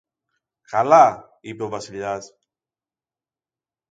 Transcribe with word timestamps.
καλά, 0.61 1.37
είπε 1.41 1.63
ο 1.63 1.69
Βασιλιάς. 1.69 2.33